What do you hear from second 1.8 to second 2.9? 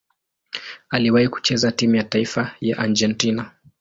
ya taifa ya